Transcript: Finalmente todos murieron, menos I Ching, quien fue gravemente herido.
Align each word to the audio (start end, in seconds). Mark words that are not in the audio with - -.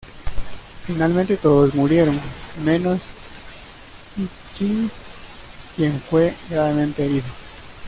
Finalmente 0.87 1.37
todos 1.37 1.75
murieron, 1.75 2.19
menos 2.65 3.13
I 4.17 4.27
Ching, 4.51 4.89
quien 5.75 5.93
fue 6.01 6.33
gravemente 6.49 7.05
herido. 7.05 7.25